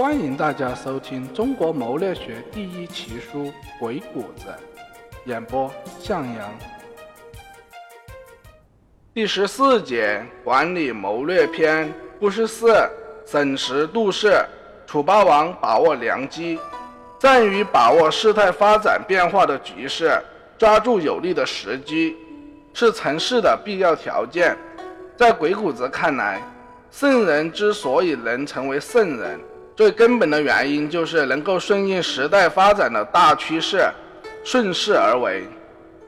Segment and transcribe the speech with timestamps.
[0.00, 3.44] 欢迎大家收听中国谋略学第一奇书
[3.78, 4.46] 《鬼谷子》，
[5.26, 6.50] 演播向阳。
[9.12, 12.74] 第十四节管理谋略篇，故事四：
[13.26, 14.42] 审时度势。
[14.86, 16.58] 楚霸王把握良机，
[17.20, 20.18] 善于把握事态发展变化的局势，
[20.56, 22.16] 抓住有利的时机，
[22.72, 24.56] 是成事的必要条件。
[25.14, 26.40] 在鬼谷子看来，
[26.90, 29.38] 圣人之所以能成为圣人，
[29.80, 33.88] 最根本的原因就是能够顺应时代发展的大趋势，
[34.44, 35.42] 顺势而为。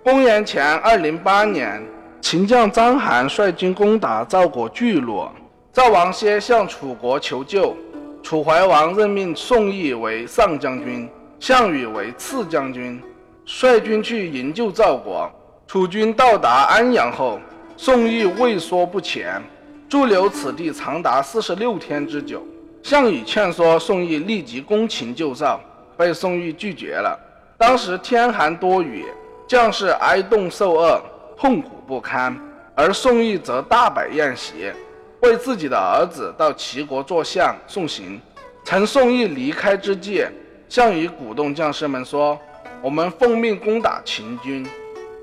[0.05, 1.83] 公元前二零八年，
[2.21, 5.27] 秦将章邯率军攻打赵国巨鹿，
[5.73, 7.75] 赵王歇向楚国求救。
[8.23, 11.09] 楚怀王任命宋义为上将军，
[11.41, 13.03] 项羽为次将军，
[13.47, 15.33] 率军去营救赵国。
[15.67, 17.41] 楚军到达安阳后，
[17.79, 19.43] 宋义畏缩不前，
[19.89, 22.47] 驻留此地长达四十六天之久。
[22.83, 25.61] 项羽劝说宋义立即攻秦救赵，
[25.97, 27.19] 被宋义拒绝了。
[27.57, 29.05] 当时天寒多雨，
[29.47, 31.01] 将士挨冻受饿，
[31.37, 32.37] 痛苦不堪，
[32.75, 34.73] 而宋义则大摆宴席。
[35.21, 38.21] 为自己的儿子到齐国做相送行，
[38.65, 40.27] 趁宋义离开之际，
[40.69, 42.37] 项羽鼓动将士们说
[42.83, 44.67] ：“我们奉命攻打秦军，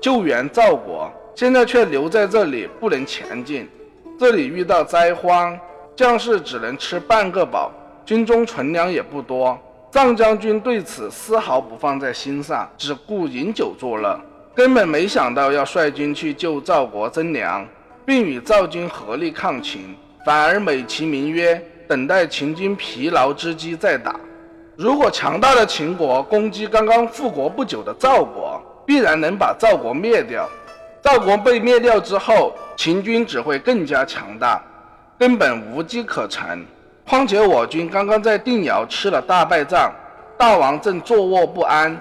[0.00, 3.68] 救援赵国，现在却留在这里不能前进。
[4.18, 5.58] 这里遇到灾荒，
[6.00, 7.70] 将士只能吃半个饱，
[8.06, 9.58] 军中存粮也不多。”
[9.92, 14.18] 藏将军对此丝毫不放在心上，只顾饮酒作乐，
[14.54, 17.68] 根本没想到要率军去救赵国增粮。
[18.06, 24.18] 并与赵军合力抗秦，反而美其名曰等待秦军疲劳之机再打。
[24.76, 30.48] 如果强大的秦国攻击刚刚复国不久的赵国，必然能把赵国灭掉。
[31.02, 34.60] 赵国被灭掉之后，秦军只会更加强大，
[35.20, 36.64] 根本无机可乘。
[37.06, 39.92] 况且我军刚刚在定窑吃了大败仗，
[40.38, 41.94] 大王正坐卧不安，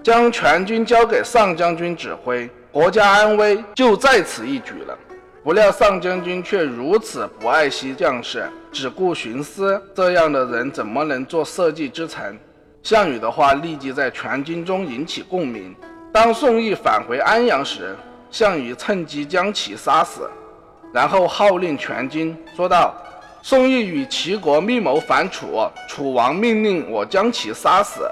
[0.00, 4.96] 将全军交给上将军指挥，国家安危就在此一举了。
[5.42, 12.38] 不料上将军却如此不爱惜将士，只顾徇私，这样的人怎么能做社稷之臣？
[12.84, 15.74] 项羽的话立即在全军中引起共鸣。
[16.12, 17.96] 当宋义返回安阳时，
[18.30, 20.30] 项羽趁机将其杀死，
[20.92, 22.94] 然后号令全军说道
[23.42, 28.02] ：“宋义与齐国密谋反楚，楚王命令我将其杀死。”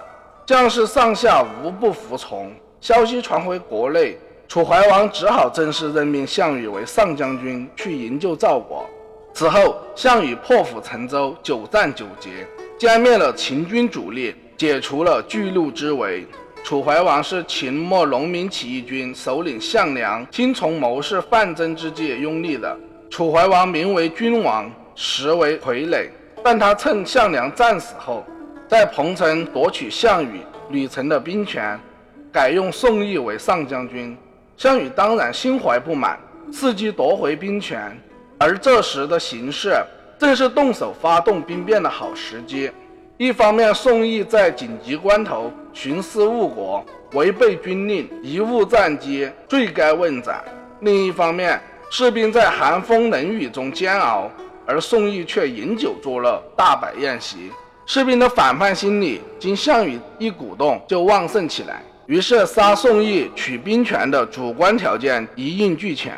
[0.46, 2.50] 将士上下无不服从。
[2.80, 4.18] 消息传回国内。
[4.48, 8.84] 楚怀王只好正式任命项羽为上将军，去营救赵国。
[9.32, 12.44] 此后，项羽破釜沉舟，久战久捷，
[12.76, 16.26] 歼灭了秦军主力，解除了巨鹿之围。
[16.62, 22.76] 楚怀王是秦末农民起义军首领项梁听从谋士范增之计拥立的。
[23.10, 26.08] 楚怀王名为君王，实为傀儡，
[26.44, 28.24] 但他趁项梁战死后，
[28.68, 31.78] 在彭城夺取项羽、吕城的兵权，
[32.32, 34.16] 改用宋义为上将军。
[34.56, 36.16] 项羽当然心怀不满，
[36.52, 37.98] 伺机夺回兵权，
[38.38, 39.74] 而这时的形势
[40.18, 42.70] 正是动手发动兵变的好时机。
[43.20, 46.82] 一方面，宋义在紧急关头徇私误国，
[47.12, 50.36] 违背军令，贻误战机，罪该问斩；
[50.80, 51.60] 另一方面，
[51.90, 54.30] 士兵在寒风冷雨中煎熬，
[54.64, 57.50] 而宋义却饮酒作乐，大摆宴席，
[57.84, 61.82] 士兵的反叛心理经项羽一鼓动就旺盛起来。
[62.06, 66.14] 于是杀宋义、取兵权的主观条件一应俱全。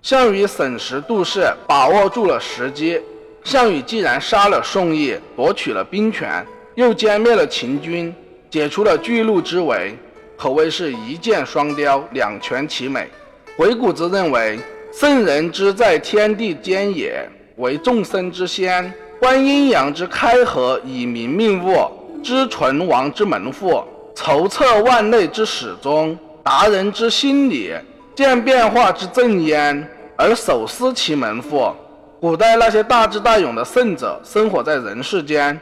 [0.00, 2.98] 项羽审时度势，把握住了时机。
[3.46, 8.12] 项羽既然杀了宋义，夺取了兵权，又歼灭了秦军，
[8.50, 9.96] 解除了巨鹿之围，
[10.36, 13.08] 可谓是一箭双雕，两全其美。
[13.56, 14.58] 鬼谷子认为：
[14.92, 17.24] 圣人之在天地间也，
[17.58, 21.88] 为众生之先，观阴阳之开合，以明命物，
[22.24, 23.80] 知存亡之门户。
[24.16, 27.72] 筹策万类之始终，达人之心理，
[28.12, 31.70] 见变化之正焉，而守思其门户。
[32.18, 35.58] 古代那些大智大勇的圣者，生活在人世间，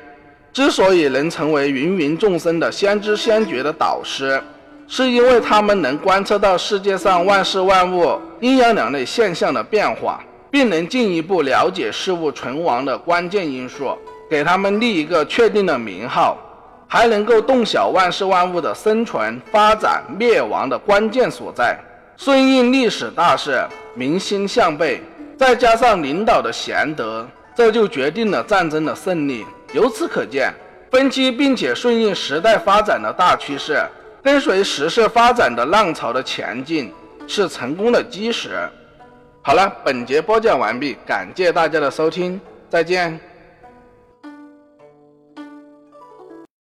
[0.53, 4.41] 之所以能成为芸芸众生的先知先觉的导师，
[4.87, 13.99] 是因为他们能观测到世界上万事万物阴阳两类现象的变化，并能进一步了解事物存亡的关键因素，
[14.31, 16.39] 给他们立一个确定的名号。
[16.87, 21.77] 还能够洞晓万事万物的生存、发展、灭亡的关键所在，
[22.17, 23.61] 顺应历史大势，
[23.97, 25.03] 民心向背，
[25.39, 29.45] 再加上领导的贤德，这就决定了战争的胜利。
[29.73, 30.53] 由此可见，
[30.91, 33.85] 分析并且顺应时代发展的大趋势，
[34.23, 36.93] 跟随时势发展的浪潮的前进，
[37.27, 38.51] 是成功的基石。
[39.43, 42.41] 好了，本节播讲完毕，感谢大家的收听，
[42.71, 43.34] 再见。